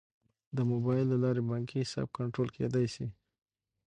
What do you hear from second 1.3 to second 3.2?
بانکي حساب کنټرول کیدی شي.